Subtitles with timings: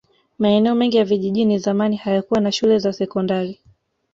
[0.39, 3.59] maeneo mengi ya vijijini zamani hayakuwa na shule za sekondari